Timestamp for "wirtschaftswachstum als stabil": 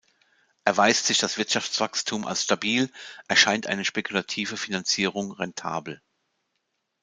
1.37-2.89